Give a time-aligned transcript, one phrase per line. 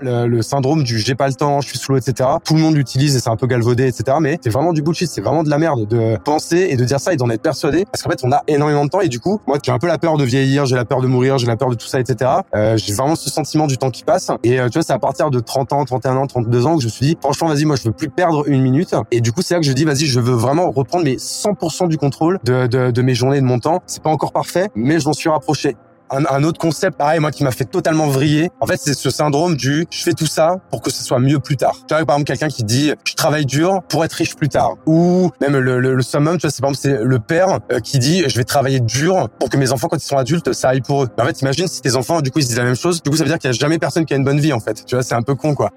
[0.00, 2.28] le, le syndrome du j'ai pas le temps, je suis sous l'eau, etc.
[2.44, 4.16] Tout le monde l'utilise et c'est un peu galvaudé, etc.
[4.20, 7.00] Mais c'est vraiment du bullshit, c'est vraiment de la merde de penser et de dire
[7.00, 7.84] ça et d'en être persuadé.
[7.84, 9.86] Parce qu'en fait, on a énormément de temps et du coup, moi, j'ai un peu
[9.86, 12.00] la peur de vieillir, j'ai la peur de mourir, j'ai la peur de tout ça,
[12.00, 12.30] etc.
[12.54, 14.30] Euh, j'ai vraiment ce sentiment du temps qui passe.
[14.42, 16.82] Et euh, tu vois, c'est à partir de 30 ans, 31 ans, 32 ans que
[16.82, 18.94] je me suis dit, franchement, vas-y, moi, je veux plus perdre une minute.
[19.10, 21.88] Et du coup, c'est là que je dis, vas-y, je veux vraiment reprendre mes 100%
[21.88, 23.82] du contrôle de, de, de mes journées, de mon temps.
[23.86, 25.76] C'est pas encore parfait, mais je m'en suis rapproché
[26.10, 28.50] un, autre concept, pareil, moi, qui m'a fait totalement vriller.
[28.60, 31.38] En fait, c'est ce syndrome du je fais tout ça pour que ce soit mieux
[31.38, 31.74] plus tard.
[31.88, 34.74] Tu vois, par exemple, quelqu'un qui dit je travaille dur pour être riche plus tard.
[34.86, 38.24] Ou même le, summum, tu vois, c'est par exemple, c'est le père euh, qui dit
[38.26, 41.04] je vais travailler dur pour que mes enfants, quand ils sont adultes, ça aille pour
[41.04, 41.08] eux.
[41.18, 43.02] en fait, imagine si tes enfants, du coup, ils se disent la même chose.
[43.02, 44.52] Du coup, ça veut dire qu'il y a jamais personne qui a une bonne vie,
[44.52, 44.84] en fait.
[44.86, 45.70] Tu vois, c'est un peu con, quoi.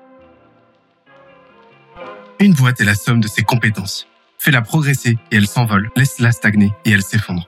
[2.40, 4.08] Une boîte est la somme de ses compétences.
[4.38, 5.90] Fais-la progresser et elle s'envole.
[5.98, 7.46] Laisse-la stagner et elle s'effondre.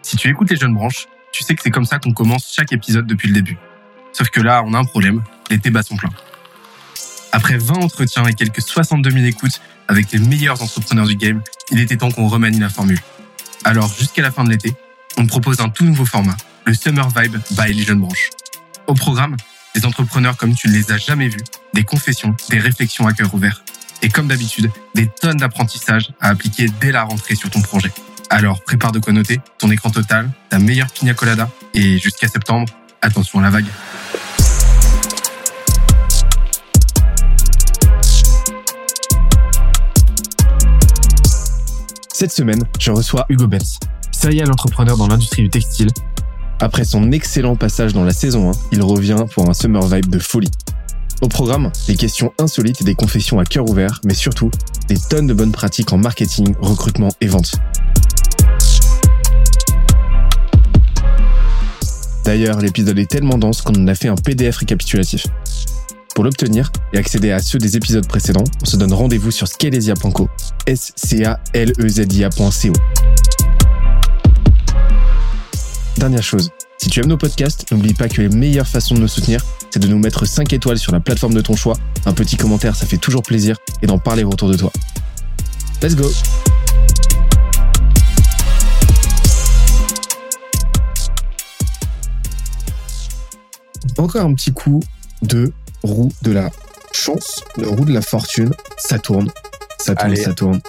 [0.00, 2.72] Si tu écoutes les jeunes branches, tu sais que c'est comme ça qu'on commence chaque
[2.72, 3.58] épisode depuis le début.
[4.12, 6.12] Sauf que là, on a un problème, les débats sont pleins.
[7.32, 11.80] Après 20 entretiens et quelques 62 000 écoutes avec les meilleurs entrepreneurs du game, il
[11.80, 13.00] était temps qu'on remanie la formule.
[13.64, 14.72] Alors, jusqu'à la fin de l'été,
[15.16, 18.30] on propose un tout nouveau format, le Summer Vibe by les jeunes branches.
[18.86, 19.36] Au programme,
[19.74, 23.32] des entrepreneurs comme tu ne les as jamais vus, des confessions, des réflexions à cœur
[23.34, 23.62] ouvert.
[24.00, 27.92] Et comme d'habitude, des tonnes d'apprentissages à appliquer dès la rentrée sur ton projet.
[28.30, 32.70] Alors prépare de quoi noter, ton écran total, ta meilleure pina colada et jusqu'à septembre,
[33.00, 33.66] attention à la vague.
[42.12, 43.78] Cette semaine, je reçois Hugo Benz,
[44.12, 45.88] serial entrepreneur dans l'industrie du textile.
[46.60, 50.18] Après son excellent passage dans la saison 1, il revient pour un summer vibe de
[50.18, 50.50] folie.
[51.22, 54.50] Au programme, des questions insolites et des confessions à cœur ouvert, mais surtout,
[54.86, 57.52] des tonnes de bonnes pratiques en marketing, recrutement et vente.
[62.28, 65.24] D'ailleurs, l'épisode est tellement dense qu'on en a fait un PDF récapitulatif.
[66.14, 70.28] Pour l'obtenir et accéder à ceux des épisodes précédents, on se donne rendez-vous sur scalesia.co,
[70.66, 72.72] s c a l e z i a.co.
[75.96, 79.08] Dernière chose, si tu aimes nos podcasts, n'oublie pas que les meilleures façons de nous
[79.08, 82.36] soutenir, c'est de nous mettre 5 étoiles sur la plateforme de ton choix, un petit
[82.36, 84.70] commentaire, ça fait toujours plaisir, et d'en parler autour de toi.
[85.82, 86.10] Let's go
[93.98, 94.80] Encore un petit coup
[95.22, 96.50] de roue de la
[96.92, 98.52] chance, de roue de la fortune.
[98.76, 99.28] Ça tourne,
[99.80, 100.22] ça tourne, Allez.
[100.22, 100.60] ça tourne.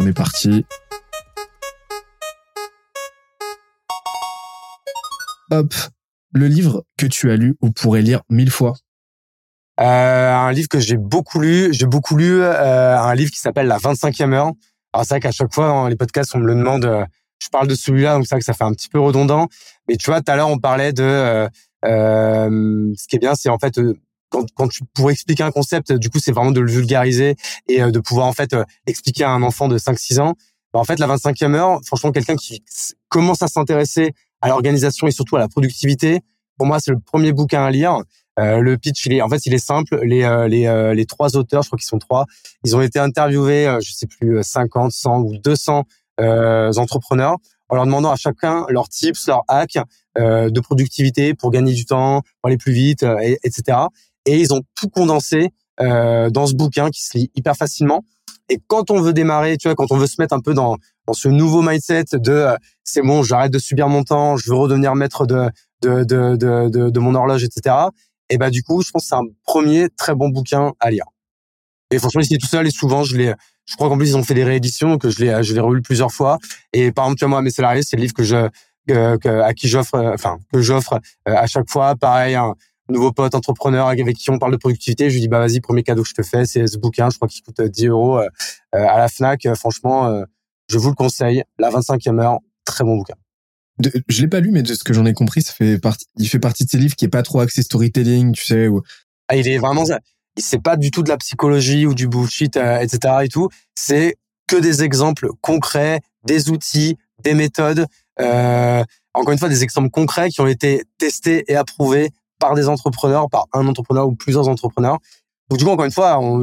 [0.00, 0.64] On est parti.
[5.50, 5.74] Hop,
[6.32, 8.72] le livre que tu as lu ou pourrais lire mille fois.
[9.78, 13.66] Euh, un livre que j'ai beaucoup lu, j'ai beaucoup lu euh, un livre qui s'appelle
[13.66, 14.52] La 25e heure.
[14.94, 17.04] Alors c'est vrai qu'à chaque fois dans les podcasts on me le demande, euh,
[17.42, 19.48] je parle de celui-là donc c'est vrai que ça fait un petit peu redondant.
[19.86, 21.48] Mais tu vois tout à l'heure on parlait de euh,
[21.84, 23.94] ce qui est bien c'est en fait euh,
[24.30, 27.36] quand, tu pour expliquer un concept du coup c'est vraiment de le vulgariser
[27.68, 30.34] et euh, de pouvoir en fait euh, expliquer à un enfant de 5-6 ans.
[30.72, 32.64] Bah, en fait la 25e heure, franchement quelqu'un qui
[33.08, 36.20] commence à s'intéresser à l'organisation et surtout à la productivité,
[36.58, 37.98] pour moi c'est le premier bouquin à lire.
[38.40, 40.00] Euh, le pitch, il est en fait, il est simple.
[40.02, 42.26] Les euh, les euh, les trois auteurs, je crois qu'ils sont trois,
[42.64, 45.84] ils ont été interviewés, euh, je sais plus, euh, 50, 100 ou 200
[46.20, 47.36] euh, entrepreneurs,
[47.68, 49.82] en leur demandant à chacun leurs tips, leurs hacks euh,
[50.16, 53.78] de productivité pour gagner du temps, pour aller plus vite, euh, et- etc.
[54.26, 58.04] Et ils ont tout condensé euh, dans ce bouquin qui se lit hyper facilement.
[58.48, 60.76] Et quand on veut démarrer, tu vois, quand on veut se mettre un peu dans
[61.06, 64.56] dans ce nouveau mindset de euh, c'est bon, j'arrête de subir mon temps, je veux
[64.56, 65.50] redevenir maître de
[65.82, 67.74] de de de, de, mon horloge, etc.
[68.30, 71.04] Et bah du coup, je pense que c'est un premier très bon bouquin à lire.
[71.90, 73.34] Et franchement, est tout seul et souvent je l'ai.
[73.66, 75.82] Je crois qu'en plus ils ont fait des rééditions que je l'ai je l'ai relu
[75.82, 76.38] plusieurs fois.
[76.72, 78.48] Et par exemple, tu vois moi, mes salariés, c'est le livre que je
[78.86, 80.94] que, que- à qui j'offre, euh, enfin que j'offre
[81.28, 81.94] euh, à chaque fois.
[81.96, 82.54] Pareil, un
[82.88, 85.82] nouveau pote entrepreneur avec qui on parle de productivité, je lui dis bah vas-y, premier
[85.82, 87.08] cadeau que je te fais, c'est ce bouquin.
[87.10, 88.28] Je crois qu'il coûte euh, 10 euros euh,
[88.74, 89.46] euh, à la Fnac.
[89.56, 90.22] Franchement,
[90.70, 91.42] je vous le conseille.
[91.58, 93.14] La 25e heure, très bon bouquin.
[93.78, 96.06] De- je l'ai pas lu, mais de ce que j'en ai compris, ça fait partie,
[96.16, 98.68] il fait partie de ces livres qui est pas trop axé storytelling, tu sais,
[99.28, 99.84] Ah, il est vraiment,
[100.38, 103.14] c'est pas du tout de la psychologie ou du bullshit, euh, etc.
[103.24, 103.48] et tout.
[103.74, 104.14] C'est
[104.46, 107.86] que des exemples concrets, des outils, des méthodes.
[108.20, 108.82] Euh,
[109.14, 113.28] encore une fois, des exemples concrets qui ont été testés et approuvés par des entrepreneurs,
[113.30, 114.98] par un entrepreneur ou plusieurs entrepreneurs.
[115.50, 116.38] Donc du coup, encore une fois, on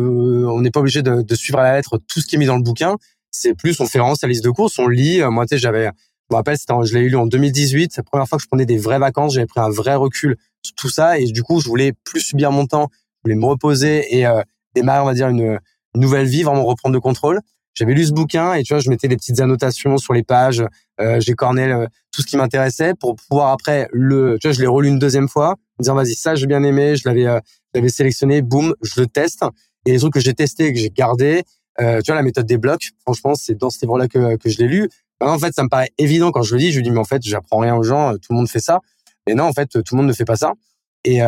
[0.47, 2.45] on n'est pas obligé de, de suivre à la lettre tout ce qui est mis
[2.45, 2.97] dans le bouquin.
[3.31, 5.21] C'est plus, on fait vraiment sa liste de courses, on lit.
[5.21, 5.91] Euh, Moi, tu sais, j'avais, je
[6.31, 7.91] me rappelle, en- je l'ai lu en 2018.
[7.93, 9.33] C'est la première fois que je prenais des vraies vacances.
[9.33, 12.51] J'avais pris un vrai recul sur tout ça et du coup, je voulais plus subir
[12.51, 12.89] mon temps.
[12.91, 14.41] Je voulais me reposer et euh,
[14.75, 15.59] démarrer, on va dire, une,
[15.95, 17.39] une nouvelle vie, vraiment reprendre le contrôle.
[17.73, 20.63] J'avais lu ce bouquin et tu vois, je mettais des petites annotations sur les pages.
[21.01, 21.73] Euh, j'ai corné
[22.11, 25.27] tout ce qui m'intéressait pour pouvoir après le, tu vois, je l'ai relu une deuxième
[25.27, 29.07] fois, me dire vas-y ça j'ai bien aimé, je l'avais, euh, sélectionné, boum, je le
[29.07, 29.43] teste.
[29.85, 31.43] Et les trucs que j'ai testés, que j'ai gardés,
[31.79, 34.59] euh, tu vois, la méthode des blocs, franchement, c'est dans ce livre-là que, que je
[34.59, 34.89] l'ai lu.
[35.21, 36.71] en fait, ça me paraît évident quand je le dis.
[36.71, 38.79] Je lui dis, mais en fait, j'apprends rien aux gens, tout le monde fait ça.
[39.27, 40.53] Mais non, en fait, tout le monde ne fait pas ça.
[41.03, 41.19] Et,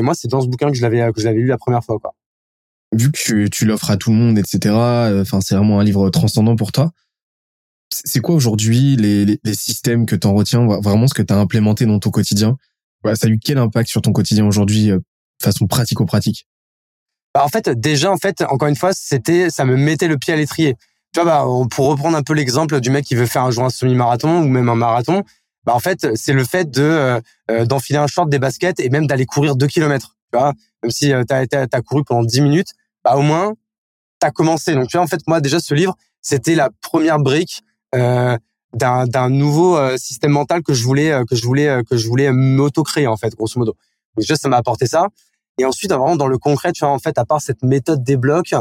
[0.00, 1.98] moi, c'est dans ce bouquin que je l'avais que je l'avais lu la première fois,
[1.98, 2.14] quoi.
[2.92, 4.74] Vu que tu, tu l'offres à tout le monde, etc.
[5.20, 6.90] Enfin, c'est vraiment un livre transcendant pour toi.
[7.92, 11.32] C'est quoi aujourd'hui les, les, les, systèmes que tu en retiens, vraiment ce que tu
[11.32, 12.56] as implémenté dans ton quotidien?
[13.04, 15.00] Ça a eu quel impact sur ton quotidien aujourd'hui, euh,
[15.42, 16.46] façon pratico-pratique?
[17.34, 20.32] Bah, en fait, déjà, en fait, encore une fois, c'était, ça me mettait le pied
[20.32, 20.76] à l'étrier.
[21.12, 23.64] Tu vois, bah, pour reprendre un peu l'exemple du mec qui veut faire un jour
[23.64, 25.24] un semi-marathon ou même un marathon,
[25.64, 27.20] bah, en fait, c'est le fait de euh,
[27.50, 30.16] euh, d'enfiler un short, des baskets et même d'aller courir deux kilomètres.
[30.32, 30.52] Tu vois,
[30.82, 32.72] même si euh, tu as, couru pendant dix minutes,
[33.04, 33.54] bah, au moins,
[34.20, 34.74] tu as commencé.
[34.74, 39.28] Donc, tu vois, en fait, moi, déjà, ce livre, c'était la première brique d'un, d'un
[39.28, 43.34] nouveau système mental que je voulais, que je voulais, que je voulais m'auto-créer, en fait,
[43.34, 43.72] grosso modo.
[43.72, 45.06] Donc, déjà, ça m'a apporté ça.
[45.58, 48.16] Et ensuite, vraiment dans le concret, tu vois, en fait, à part cette méthode des
[48.16, 48.54] blocs,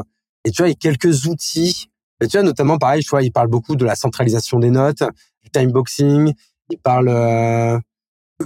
[0.45, 1.89] et tu vois, il y a quelques outils.
[2.21, 5.03] Tu vois, notamment, pareil, tu vois, il parle beaucoup de la centralisation des notes,
[5.43, 6.33] du time boxing.
[6.69, 7.79] Il parle, euh,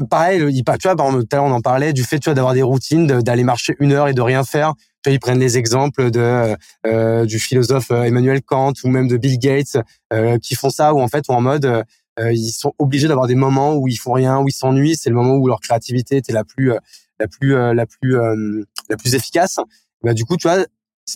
[0.10, 2.54] pareil, il tu vois, tout à l'heure, on en parlait du fait, tu vois, d'avoir
[2.54, 4.74] des routines, d'aller marcher une heure et de rien faire.
[5.04, 6.56] Tu vois, ils prennent les exemples de
[6.86, 9.78] euh, du philosophe euh, Emmanuel Kant ou même de Bill Gates
[10.14, 11.66] euh, qui font ça, ou en fait, ou en mode,
[12.20, 14.96] euh, ils sont obligés d'avoir des moments où ils font rien, où ils s'ennuient.
[14.96, 16.72] C'est le moment où leur créativité était la plus
[17.20, 19.60] la plus euh, la plus euh, la plus efficace.
[20.04, 20.66] Bah du coup, tu vois,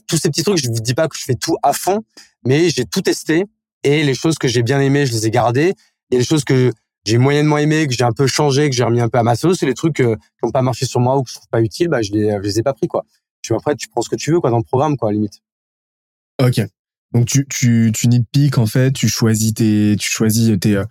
[0.08, 2.04] tous ces petits trucs, je ne dis pas que je fais tout à fond,
[2.46, 3.46] mais j'ai tout testé
[3.84, 5.74] et les choses que j'ai bien aimées, je les ai gardées.
[6.12, 6.72] Et les choses que
[7.06, 9.36] j'ai moyennement aimées, que j'ai un peu changé, que j'ai remis un peu à ma
[9.36, 11.48] sauce, c'est les trucs euh, qui n'ont pas marché sur moi ou que je trouve
[11.50, 13.06] pas utiles, bah je les je les ai pas pris quoi.
[13.42, 15.40] Tu après tu prends ce que tu veux quoi dans le programme quoi limite.
[16.42, 16.62] OK.
[17.14, 20.82] Donc tu tu tu nitpick en fait, tu choisis tes tu choisis tes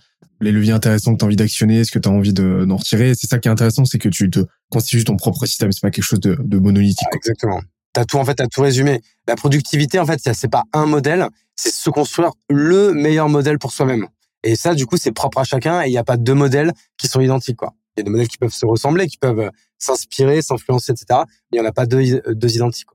[0.40, 3.14] les leviers intéressants que tu as envie d'actionner, ce que tu as envie d'en retirer.
[3.14, 5.72] C'est ça qui est intéressant, c'est que tu te constitues ton propre système.
[5.72, 7.08] C'est pas quelque chose de, de monolithique.
[7.10, 7.60] Ah, exactement.
[7.92, 9.00] T'as tout en fait, t'as tout résumé.
[9.26, 13.72] La productivité, en fait, c'est pas un modèle, c'est se construire le meilleur modèle pour
[13.72, 14.06] soi-même.
[14.46, 15.82] Et ça, du coup, c'est propre à chacun.
[15.82, 17.60] Et il n'y a pas deux modèles qui sont identiques.
[17.96, 21.20] Il y a des modèles qui peuvent se ressembler, qui peuvent s'inspirer, s'influencer, etc.
[21.50, 22.88] Mais il n'y en a pas deux, deux identiques.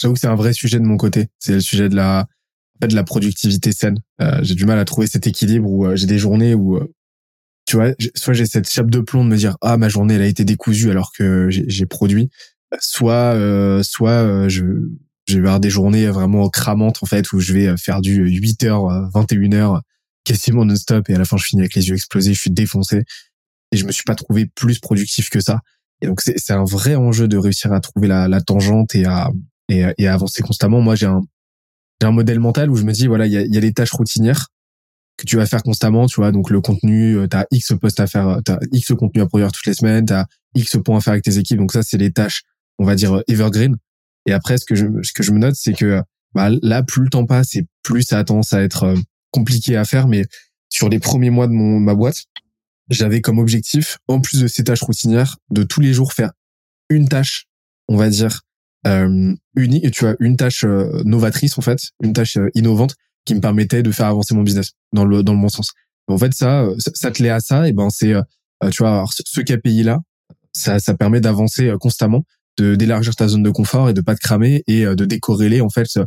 [0.00, 1.28] J'avoue que c'est un vrai sujet de mon côté.
[1.38, 2.26] C'est le sujet de la
[2.88, 3.98] de la productivité saine.
[4.22, 6.92] Euh, j'ai du mal à trouver cet équilibre où euh, j'ai des journées où euh,
[7.66, 10.22] tu vois, soit j'ai cette chape de plomb de me dire ah ma journée elle
[10.22, 12.30] a été décousue alors que j'ai produit,
[12.80, 13.34] soit
[13.84, 14.64] soit je
[15.28, 19.12] je vais avoir des journées vraiment cramantes en fait où je vais faire du 8h
[19.12, 19.82] 21h
[20.24, 23.02] quasiment non-stop et à la fin je finis avec les yeux explosés, je suis défoncé
[23.72, 25.60] et je me suis pas trouvé plus productif que ça.
[26.02, 29.30] Et donc c'est un vrai enjeu de réussir à trouver la, la tangente et à
[29.68, 30.80] et, et à avancer constamment.
[30.80, 31.20] Moi j'ai un
[32.00, 33.72] j'ai un modèle mental où je me dis voilà il y a, y a les
[33.72, 34.48] tâches routinières
[35.18, 38.06] que tu vas faire constamment tu vois donc le contenu euh, t'as x posts à
[38.06, 40.24] faire euh, t'as x contenu à produire toutes les semaines t'as
[40.54, 42.42] x points à faire avec tes équipes donc ça c'est les tâches
[42.78, 43.76] on va dire evergreen
[44.26, 46.02] et après ce que je ce que je me note c'est que
[46.34, 48.96] bah, là plus le temps passe et plus ça a tendance à être euh,
[49.30, 50.24] compliqué à faire mais
[50.68, 52.24] sur les premiers mois de mon ma boîte
[52.88, 56.32] j'avais comme objectif en plus de ces tâches routinières de tous les jours faire
[56.88, 57.46] une tâche
[57.88, 58.42] on va dire
[58.86, 62.94] euh, et tu as une tâche euh, novatrice en fait, une tâche euh, innovante
[63.24, 65.72] qui me permettait de faire avancer mon business dans le dans le bon sens.
[66.08, 68.14] En fait, ça, euh, ça te l'est à ça, et ben c'est,
[68.72, 70.00] tu vois, ce KPI là,
[70.52, 72.24] ça, ça permet d'avancer constamment,
[72.58, 75.68] de d'élargir ta zone de confort et de pas te cramer et de décorréler en
[75.68, 75.98] fait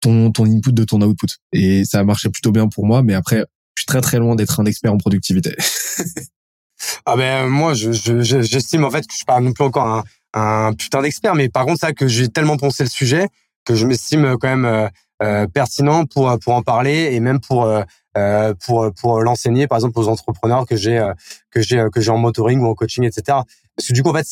[0.00, 1.28] ton ton input de ton output.
[1.52, 4.34] Et ça a marché plutôt bien pour moi, mais après, je suis très très loin
[4.34, 5.54] d'être un expert en productivité.
[7.06, 10.04] ah ben moi, je j'estime en fait que je suis pas non plus encore un
[10.32, 13.28] un putain d'expert, mais par contre ça que j'ai tellement pensé le sujet
[13.64, 14.88] que je m'estime quand même euh,
[15.22, 19.98] euh, pertinent pour pour en parler et même pour euh, pour pour l'enseigner par exemple
[19.98, 21.04] aux entrepreneurs que j'ai
[21.50, 23.38] que j'ai que j'ai en motoring ou en coaching etc.
[23.76, 24.26] Parce que du coup en fait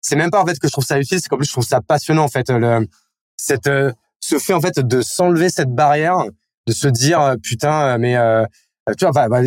[0.00, 1.64] c'est même pas en fait que je trouve ça utile, c'est qu'en plus je trouve
[1.64, 2.86] ça passionnant en fait le
[3.36, 3.68] cette
[4.24, 6.24] ce fait en fait de s'enlever cette barrière,
[6.66, 8.16] de se dire putain mais
[8.98, 9.40] tu vois bah,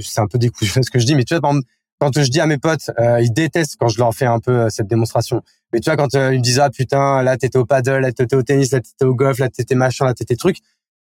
[0.00, 1.52] c'est un peu décousu ce que je dis mais tu vois par
[1.98, 4.52] quand je dis à mes potes, euh, ils détestent quand je leur fais un peu
[4.52, 5.42] euh, cette démonstration.
[5.72, 8.12] Mais tu vois, quand euh, ils me disent ah putain, là t'étais au paddle, là
[8.12, 10.58] t'étais au tennis, là t'étais au golf, là t'étais machin, là t'étais truc.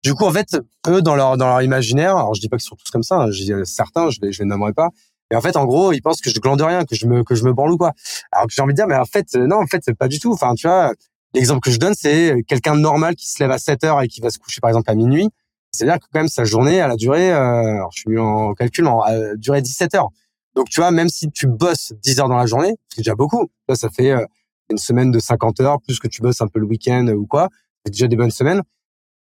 [0.02, 0.58] Du coup, en fait,
[0.88, 3.22] eux dans leur dans leur imaginaire, alors je dis pas qu'ils sont tous comme ça,
[3.22, 3.30] hein,
[3.64, 4.90] certains, je les je les nommerai pas.
[5.30, 7.34] Mais en fait, en gros, ils pensent que je glande rien, que je me que
[7.34, 7.92] je me branle ou quoi.
[8.30, 10.32] Alors que j'ai envie de dire, mais en fait, non, en fait, pas du tout.
[10.32, 10.92] Enfin, tu vois,
[11.34, 14.20] l'exemple que je donne, c'est quelqu'un normal qui se lève à 7 heures et qui
[14.20, 15.28] va se coucher par exemple à minuit.
[15.72, 18.86] C'est-à-dire que quand même sa journée, elle a duré, alors je suis mis en calcul,
[18.86, 20.10] en, a duré 17 heures.
[20.54, 23.48] Donc, tu vois, même si tu bosses 10 heures dans la journée, c'est déjà beaucoup.
[23.68, 24.24] Là, ça fait euh,
[24.70, 27.48] une semaine de 50 heures, plus que tu bosses un peu le week-end ou quoi.
[27.84, 28.62] C'est déjà des bonnes semaines.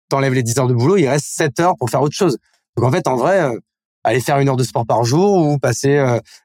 [0.09, 2.37] T'enlèves les 10 heures de boulot, il reste 7 heures pour faire autre chose.
[2.75, 3.59] Donc, en fait, en vrai, euh,
[4.03, 6.03] aller faire une heure de sport par jour ou passer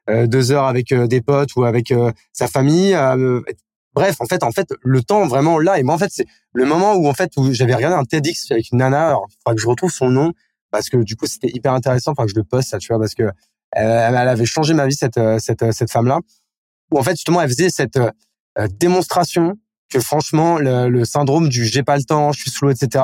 [0.09, 1.91] euh, deux heures avec des potes ou avec
[2.31, 2.95] sa famille,
[3.97, 5.79] bref, en fait, en fait, le temps vraiment là.
[5.79, 8.51] Et moi, en fait, c'est le moment où en fait où j'avais regardé un TEDx
[8.51, 9.07] avec une nana.
[9.07, 10.33] Alors, faudra que je retrouve son nom
[10.71, 12.11] parce que du coup, c'était hyper intéressant.
[12.11, 13.23] Enfin, que je le poste, tu vois, parce que
[13.71, 16.19] elle, elle avait changé ma vie cette cette cette femme là.
[16.91, 17.99] Où en fait, justement, elle faisait cette
[18.79, 19.55] démonstration
[19.89, 23.03] que franchement, le, syndrome du j'ai pas le temps, je suis sous l'eau, etc.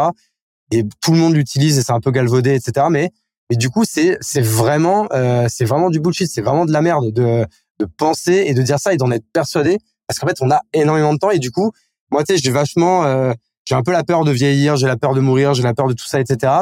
[0.72, 2.88] Et tout le monde l'utilise et c'est un peu galvaudé, etc.
[2.90, 3.12] Mais
[3.50, 6.82] mais du coup, c'est c'est vraiment euh, c'est vraiment du bullshit, c'est vraiment de la
[6.82, 7.46] merde de
[7.80, 9.80] de penser et de dire ça et d'en être persuadé
[10.14, 11.72] parce qu'en fait, on a énormément de temps et du coup,
[12.12, 13.34] moi, tu sais, j'ai vachement euh,
[13.66, 15.88] j'ai un peu la peur de vieillir, j'ai la peur de mourir, j'ai la peur
[15.88, 16.54] de tout ça, etc.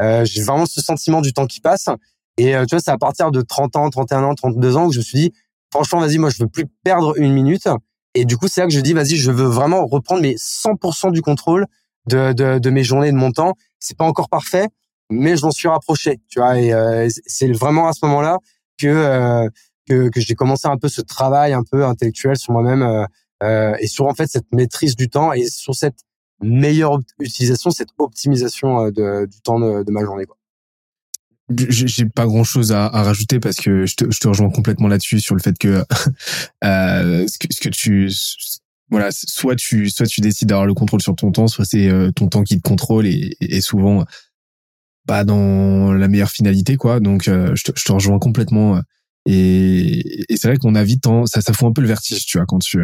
[0.00, 1.88] Euh, j'ai vraiment ce sentiment du temps qui passe.
[2.36, 4.94] Et euh, tu vois, c'est à partir de 30 ans, 31 ans, 32 ans que
[4.94, 5.32] je me suis dit,
[5.70, 7.68] franchement, vas-y, moi, je veux plus perdre une minute.
[8.14, 11.12] Et du coup, c'est là que je dis, vas-y, je veux vraiment reprendre mes 100%
[11.12, 11.66] du contrôle
[12.06, 13.54] de, mes journées, de mon temps.
[13.78, 14.68] C'est pas encore parfait,
[15.10, 16.58] mais je m'en suis rapproché, tu vois.
[16.58, 18.38] Et c'est vraiment à ce moment-là
[18.80, 19.48] que,
[19.90, 23.04] que, j'ai commencé un peu ce travail un peu intellectuel sur moi-même euh,
[23.42, 26.00] euh et sur en fait cette maîtrise du temps et sur cette
[26.42, 30.26] meilleure utilisation, cette optimisation euh, du temps de, ma journée.
[30.26, 30.36] Quoi
[31.56, 35.40] j'ai pas grand chose à, rajouter parce que je te, rejoins complètement là-dessus sur le
[35.40, 35.84] fait que,
[36.62, 38.08] ce que tu
[38.88, 42.28] voilà soit tu soit tu décides d'avoir le contrôle sur ton temps soit c'est ton
[42.28, 44.04] temps qui te contrôle et, souvent
[45.08, 48.80] pas dans la meilleure finalité quoi donc je, te, rejoins complètement
[49.26, 52.38] et, et c'est vrai qu'on a vite ça ça fout un peu le vertige tu
[52.38, 52.78] vois quand tu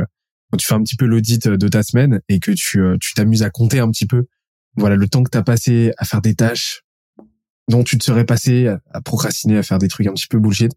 [0.50, 3.42] quand tu fais un petit peu l'audit de ta semaine et que tu tu t'amuses
[3.42, 4.26] à compter un petit peu
[4.76, 6.82] voilà le temps que tu as passé à faire des tâches
[7.68, 10.72] dont tu te serais passé à, procrastiner, à faire des trucs un petit peu bullshit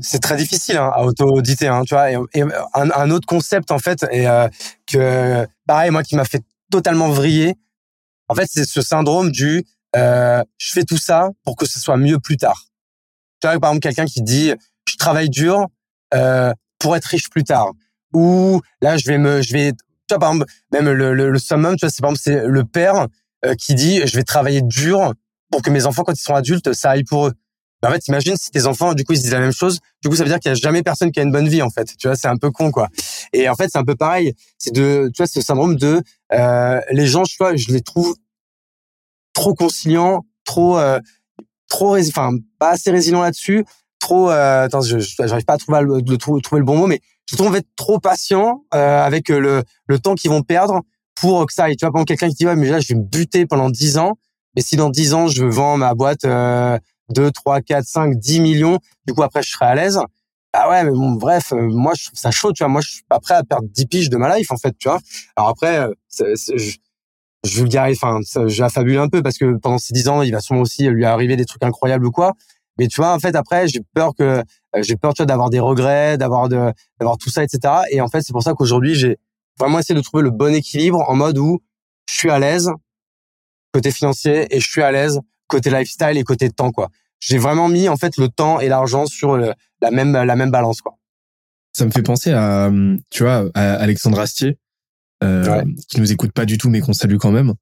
[0.00, 2.12] c'est très difficile hein, à auto-auditer, hein, tu vois.
[2.12, 4.48] Et, un, un, autre concept en fait, et euh,
[4.86, 7.54] que pareil, moi qui m'a fait totalement vriller,
[8.28, 9.64] en fait, c'est ce syndrome du
[9.96, 12.66] euh, je fais tout ça pour que ce soit mieux plus tard.
[13.40, 14.52] Tu vois, par exemple, quelqu'un qui dit
[14.88, 15.66] je travaille dur
[16.14, 17.72] euh, pour être riche plus tard,
[18.12, 19.78] ou là je vais me, je vais, tu
[20.10, 22.64] vois, par exemple, même le, le, le summum, tu vois, c'est par exemple c'est le
[22.64, 23.06] père
[23.44, 25.14] euh, qui dit je vais travailler dur
[25.50, 27.32] pour que mes enfants, quand ils sont adultes, ça aille pour eux.
[27.82, 29.80] Ben, en fait, imagine si tes enfants, du coup, ils se disent la même chose.
[30.02, 31.62] Du coup, ça veut dire qu'il y a jamais personne qui a une bonne vie,
[31.62, 31.96] en fait.
[31.98, 32.88] Tu vois, c'est un peu con, quoi.
[33.32, 34.34] Et en fait, c'est un peu pareil.
[34.58, 38.14] C'est de, tu vois, ce syndrome de euh, les gens, je vois, je les trouve
[39.32, 41.00] trop conciliants, trop, euh,
[41.70, 43.64] trop, enfin, pas assez résilients là-dessus.
[43.98, 47.00] Trop, euh, attends, je j'arrive pas à trouver le, trouver, le bon mot, mais
[47.30, 50.82] je trouve fait trop patient euh, avec le, le temps qu'ils vont perdre
[51.14, 51.76] pour que ça aille.
[51.76, 53.96] Tu vois, pendant quelqu'un qui dit ouais, mais là, je vais me buter pendant dix
[53.96, 54.18] ans
[54.56, 56.78] et si dans 10 ans, je vends ma boîte euh,
[57.10, 60.00] 2, 3, 4, 5, 10 millions, du coup, après, je serai à l'aise.
[60.52, 62.68] Ah ouais, mais bon, bref, euh, moi, je ça chaud, tu vois.
[62.68, 64.88] Moi, je suis pas prêt à perdre 10 piges de ma life, en fait, tu
[64.88, 64.98] vois.
[65.36, 66.76] Alors après, euh, je,
[67.44, 70.60] je vulgarise, enfin, j'affabule un peu parce que pendant ces 10 ans, il va sûrement
[70.62, 72.34] aussi lui arriver des trucs incroyables ou quoi.
[72.78, 74.42] Mais tu vois, en fait, après, j'ai peur que, euh,
[74.82, 77.74] j'ai peur, tu vois, d'avoir des regrets, d'avoir de, d'avoir tout ça, etc.
[77.90, 79.18] Et en fait, c'est pour ça qu'aujourd'hui, j'ai
[79.58, 81.60] vraiment essayé de trouver le bon équilibre en mode où
[82.08, 82.70] je suis à l'aise,
[83.72, 86.88] côté financier et je suis à l'aise côté lifestyle et côté temps quoi.
[87.18, 89.54] J'ai vraiment mis en fait le temps et l'argent sur la
[89.90, 90.94] même la même balance quoi.
[91.72, 92.70] Ça me fait penser à
[93.10, 94.56] tu vois à Alexandre Astier
[95.22, 97.54] euh, qui nous écoute pas du tout mais qu'on salue quand même.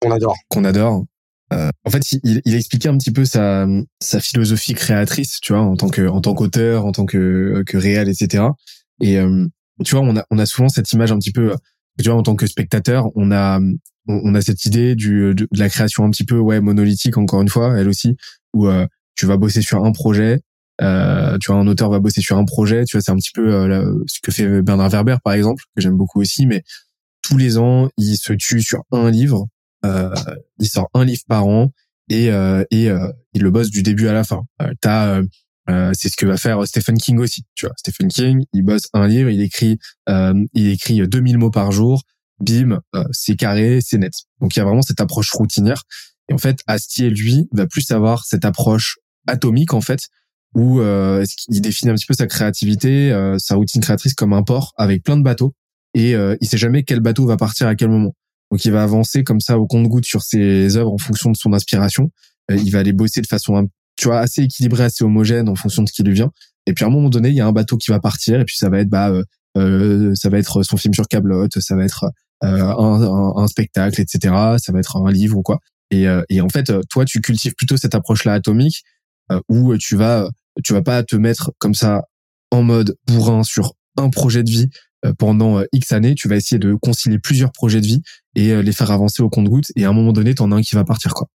[0.00, 0.36] Qu'on adore.
[0.48, 1.04] Qu'on adore.
[1.52, 3.66] Euh, en fait, il, il a expliqué un petit peu sa,
[4.02, 7.76] sa philosophie créatrice, tu vois, en tant que en tant qu'auteur, en tant que que
[7.78, 8.44] réel, etc.
[9.00, 9.46] Et euh,
[9.84, 11.54] tu vois, on a on a souvent cette image un petit peu,
[11.98, 13.60] tu vois, en tant que spectateur, on a
[14.08, 17.48] on, a cette idée du, de, la création un petit peu ouais monolithique encore une
[17.48, 18.16] fois, elle aussi,
[18.54, 20.40] où euh, tu vas bosser sur un projet,
[20.80, 23.32] euh, tu vois un auteur va bosser sur un projet, tu vois c'est un petit
[23.34, 26.62] peu euh, ce que fait Bernard Werber par exemple, que j'aime beaucoup aussi, mais
[27.28, 29.46] tous les ans il se tue sur un livre,
[29.84, 30.14] euh,
[30.58, 31.72] il sort un livre par an
[32.08, 32.88] et euh, et
[33.34, 34.44] il le bosse du début à la fin.
[34.80, 35.20] T'as
[35.92, 37.44] c'est ce que va faire Stephen King aussi.
[37.54, 41.72] Tu vois, Stephen King, il bosse un livre, il écrit, il écrit 2000 mots par
[41.72, 42.02] jour
[42.40, 44.12] bim, euh, c'est carré, c'est net.
[44.40, 45.82] Donc il y a vraiment cette approche routinière.
[46.28, 50.00] Et en fait, Astier, lui, va plus avoir cette approche atomique, en fait,
[50.54, 54.42] où euh, il définit un petit peu sa créativité, euh, sa routine créatrice comme un
[54.42, 55.54] port avec plein de bateaux.
[55.98, 58.14] Et euh, il sait jamais quel bateau va partir à quel moment.
[58.50, 61.52] Donc il va avancer comme ça au compte-goutte sur ses œuvres en fonction de son
[61.52, 62.10] inspiration.
[62.48, 65.88] il va aller bosser de façon tu vois assez équilibrée, assez homogène en fonction de
[65.88, 66.30] ce qui lui vient.
[66.66, 68.44] Et puis à un moment donné, il y a un bateau qui va partir et
[68.44, 69.12] puis ça va être bah
[69.56, 72.06] ça va être son film sur Cablotte, ça va être
[72.44, 74.32] euh, un, un, spectacle, etc.
[74.58, 75.58] Ça va être un livre ou quoi.
[75.90, 78.84] Et, euh, et en fait, toi, tu cultives plutôt cette approche-là atomique
[79.32, 80.30] euh, où tu vas,
[80.62, 82.02] tu vas pas te mettre comme ça
[82.52, 84.68] en mode bourrin sur un projet de vie
[85.18, 86.14] pendant X années.
[86.14, 88.02] Tu vas essayer de concilier plusieurs projets de vie
[88.34, 89.72] et les faire avancer au compte-goutte.
[89.76, 91.28] Et à un moment donné, t'en as un qui va partir, quoi.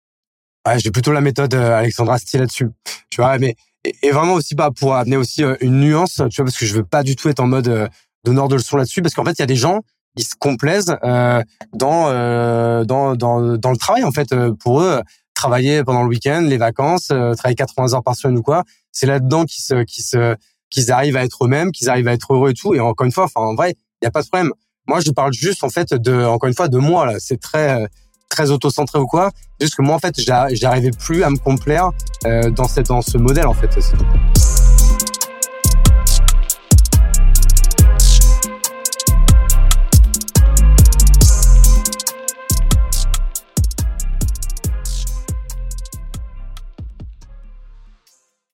[0.66, 2.68] Ouais, j'ai plutôt la méthode Alexandra Astier là-dessus.
[3.10, 3.56] Tu vois, mais
[4.02, 6.84] et, vraiment aussi bah pour amener aussi une nuance, tu vois, parce que je veux
[6.84, 7.88] pas du tout être en mode
[8.24, 9.80] donneur de leçons là-dessus parce qu'en fait, il y a des gens
[10.16, 14.34] ils se complaisent euh, dans, euh, dans dans dans le travail en fait.
[14.60, 15.00] Pour eux,
[15.34, 19.44] travailler pendant le week-end, les vacances, travailler 80 heures par semaine ou quoi, c'est là-dedans
[19.44, 20.36] qu'ils se qui se
[20.70, 22.74] qu'ils arrivent à être eux-mêmes, qu'ils arrivent à être heureux et tout.
[22.74, 24.52] Et encore une fois, enfin en vrai, il y a pas de problème.
[24.86, 27.14] Moi, je parle juste en fait de encore une fois de moi là.
[27.18, 27.86] C'est très
[28.28, 29.30] très auto-centré ou quoi.
[29.60, 31.90] Juste que moi en fait, j'arrivais plus à me complaire
[32.24, 33.70] dans cette dans ce modèle en fait.